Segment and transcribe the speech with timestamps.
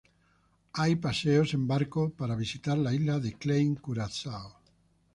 [0.73, 4.59] Hay paseos en barco para visitar la isla de Klein Curazao.